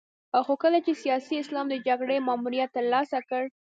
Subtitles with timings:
[0.45, 3.43] خو کله چې سیاسي اسلام د جګړې ماموریت ترلاسه کړ.